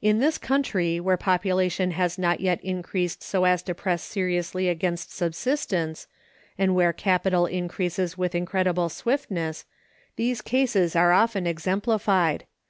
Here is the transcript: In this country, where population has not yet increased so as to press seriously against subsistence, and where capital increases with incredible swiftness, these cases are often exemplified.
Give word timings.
In 0.00 0.18
this 0.18 0.38
country, 0.38 0.98
where 0.98 1.18
population 1.18 1.90
has 1.90 2.16
not 2.18 2.40
yet 2.40 2.58
increased 2.64 3.22
so 3.22 3.44
as 3.44 3.62
to 3.64 3.74
press 3.74 4.02
seriously 4.02 4.66
against 4.66 5.14
subsistence, 5.14 6.06
and 6.56 6.74
where 6.74 6.94
capital 6.94 7.44
increases 7.44 8.16
with 8.16 8.34
incredible 8.34 8.88
swiftness, 8.88 9.66
these 10.16 10.40
cases 10.40 10.96
are 10.96 11.12
often 11.12 11.46
exemplified. 11.46 12.46